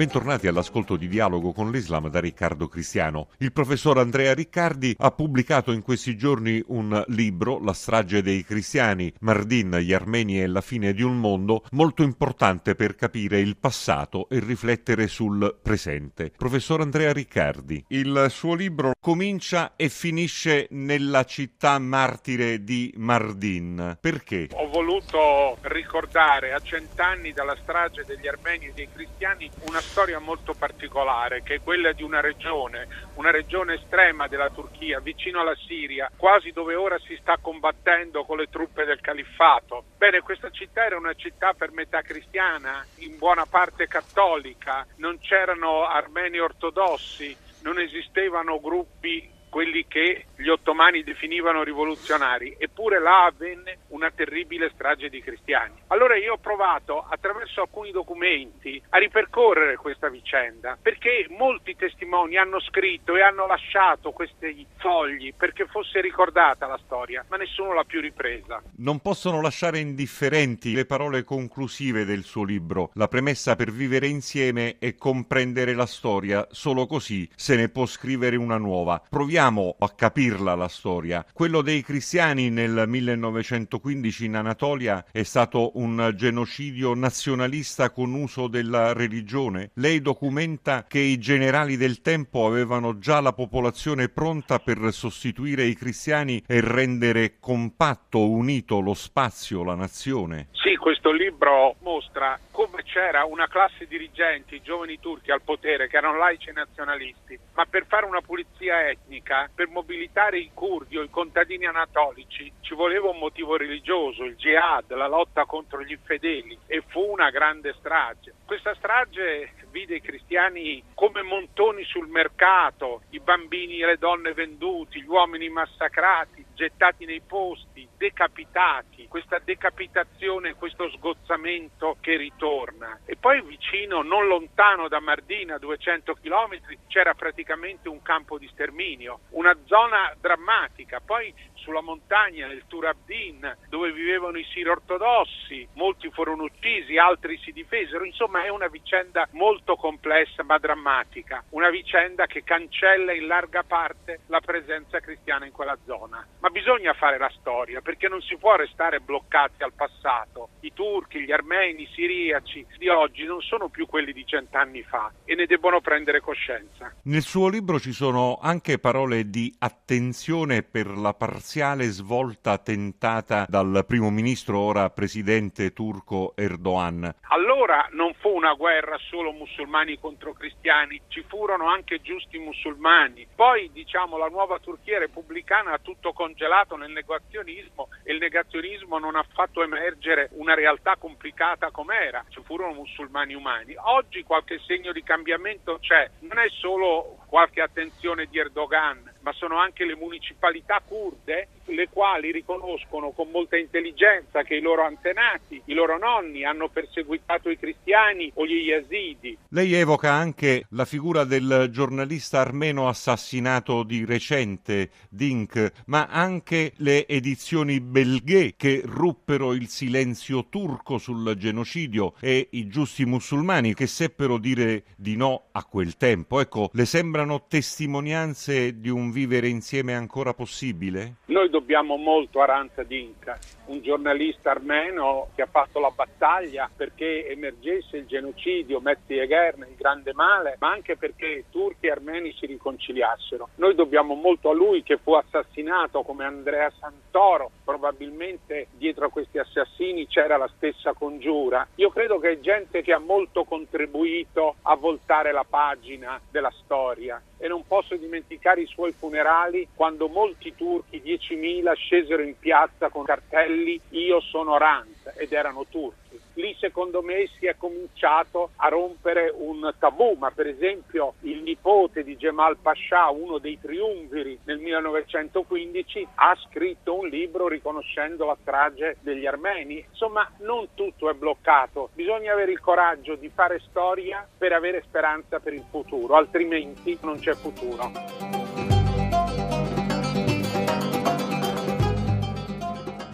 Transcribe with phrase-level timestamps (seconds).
[0.00, 3.28] Bentornati all'ascolto di Dialogo con l'Islam da Riccardo Cristiano.
[3.36, 9.12] Il professor Andrea Riccardi ha pubblicato in questi giorni un libro, La strage dei cristiani,
[9.20, 14.26] Mardin, gli armeni e la fine di un mondo, molto importante per capire il passato
[14.30, 16.32] e riflettere sul presente.
[16.34, 23.98] Professor Andrea Riccardi, il suo libro comincia e finisce nella città martire di Mardin.
[24.00, 24.48] Perché?
[24.52, 30.54] Ho voluto ricordare a cent'anni dalla strage degli armeni e dei cristiani una storia molto
[30.54, 36.10] particolare che è quella di una regione, una regione estrema della Turchia, vicino alla Siria,
[36.16, 39.84] quasi dove ora si sta combattendo con le truppe del califfato.
[39.98, 45.86] Bene, questa città era una città per metà cristiana, in buona parte cattolica, non c'erano
[45.86, 54.10] armeni ortodossi, non esistevano gruppi quelli che gli ottomani definivano rivoluzionari, eppure là avvenne una
[54.10, 55.74] terribile strage di cristiani.
[55.88, 62.60] Allora io ho provato attraverso alcuni documenti a ripercorrere questa vicenda, perché molti testimoni hanno
[62.60, 68.00] scritto e hanno lasciato questi fogli perché fosse ricordata la storia, ma nessuno l'ha più
[68.00, 68.62] ripresa.
[68.76, 72.90] Non possono lasciare indifferenti le parole conclusive del suo libro.
[72.94, 78.36] La premessa per vivere insieme è comprendere la storia, solo così se ne può scrivere
[78.36, 79.02] una nuova.
[79.08, 81.24] Proviamo proviamo a capirla la storia.
[81.32, 88.92] Quello dei cristiani nel 1915 in Anatolia è stato un genocidio nazionalista con uso della
[88.92, 89.70] religione.
[89.76, 95.74] Lei documenta che i generali del tempo avevano già la popolazione pronta per sostituire i
[95.74, 100.48] cristiani e rendere compatto, unito lo spazio, la nazione.
[100.52, 105.96] Sì, questo libro mostra come c'era una classe dirigente, i giovani turchi al potere, che
[105.96, 111.02] erano laici e nazionalisti, ma per fare una pulizia etnica, per mobilitare i curdi o
[111.02, 116.58] i contadini anatolici, ci voleva un motivo religioso, il jihad, la lotta contro gli infedeli,
[116.66, 118.34] e fu una grande strage.
[118.44, 125.00] Questa strage vide i cristiani come montoni sul mercato, i bambini e le donne venduti,
[125.00, 133.00] gli uomini massacrati, gettati nei posti, decapitati, questa decapitazione, questo sgozzamento che ritorna.
[133.06, 139.20] E poi vicino, non lontano da Mardina, 200 km, c'era praticamente un campo di sterminio,
[139.30, 141.00] una zona drammatica.
[141.00, 147.52] Poi sulla montagna nel Turabdin, dove vivevano i siri ortodossi, molti furono uccisi, altri si
[147.52, 148.04] difesero.
[148.04, 154.20] Insomma, è una vicenda molto complessa ma drammatica, una vicenda che cancella in larga parte
[154.26, 156.26] la presenza cristiana in quella zona.
[156.40, 160.49] Ma bisogna fare la storia perché non si può restare bloccati al passato.
[160.70, 165.12] I turchi, gli armeni, i siriaci di oggi non sono più quelli di cent'anni fa
[165.24, 166.94] e ne debbono prendere coscienza.
[167.04, 173.84] Nel suo libro ci sono anche parole di attenzione per la parziale svolta tentata dal
[173.86, 177.16] primo ministro, ora presidente turco Erdogan.
[177.28, 183.26] Allora non fu una guerra solo musulmani contro cristiani, ci furono anche giusti musulmani.
[183.34, 189.16] Poi diciamo la nuova Turchia repubblicana ha tutto congelato nel negazionismo e il negazionismo non
[189.16, 193.74] ha fatto emergere una realtà complicata com'era, ci furono musulmani umani.
[193.76, 199.58] Oggi qualche segno di cambiamento c'è, non è solo qualche attenzione di Erdogan, ma sono
[199.58, 205.74] anche le municipalità kurde le quali riconoscono con molta intelligenza che i loro antenati, i
[205.74, 209.36] loro nonni hanno perseguitato i cristiani o gli yazidi.
[209.50, 217.06] Lei evoca anche la figura del giornalista armeno assassinato di recente, Dink, ma anche le
[217.06, 224.38] edizioni belghe che ruppero il silenzio turco sul genocidio e i giusti musulmani che seppero
[224.38, 226.40] dire di no a quel tempo.
[226.40, 231.16] Ecco, le sembrano testimonianze di un vivere insieme ancora possibile?
[231.26, 237.28] Noi dobbiamo molto a Ranza Dinka, un giornalista armeno che ha fatto la battaglia perché
[237.28, 242.32] emergesse il genocidio, Mezzi e Guerra, il grande male, ma anche perché turchi e armeni
[242.32, 243.50] si riconciliassero.
[243.56, 249.38] Noi dobbiamo molto a lui che fu assassinato come Andrea Santoro, probabilmente dietro a questi
[249.38, 251.66] assassini c'era la stessa congiura.
[251.76, 257.20] Io credo che è gente che ha molto contribuito a voltare la pagina della storia
[257.38, 263.02] e non posso dimenticare i suoi funerali quando molti turchi, 10.000, scesero in piazza con
[263.04, 266.20] cartelli Io sono Rant ed erano turchi.
[266.34, 272.02] lì secondo me si è cominciato a rompere un tabù, ma per esempio il nipote
[272.02, 278.96] di Gemal Pasha, uno dei triumviri nel 1915, ha scritto un libro riconoscendo la strage
[279.00, 279.84] degli armeni.
[279.88, 285.38] Insomma, non tutto è bloccato, bisogna avere il coraggio di fare storia per avere speranza
[285.38, 288.19] per il futuro, altrimenti non c'è futuro.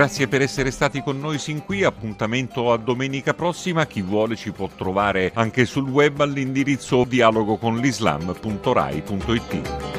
[0.00, 4.50] Grazie per essere stati con noi sin qui, appuntamento a domenica prossima, chi vuole ci
[4.50, 9.89] può trovare anche sul web all'indirizzo dialogoconlislam.rai.it.